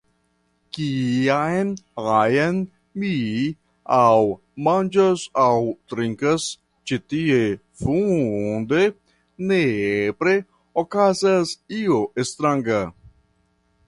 Kiam 0.75 1.73
ajn 2.13 2.55
mi 3.03 3.11
aŭ 3.97 4.15
manĝas 4.69 5.25
aŭ 5.43 5.51
trinkas 5.93 6.47
ĉi 6.91 6.99
tie 7.13 7.39
funde, 7.83 8.83
nepre 9.53 10.37
okazas 10.87 11.53
io 11.85 12.01
stranga. 12.33 12.85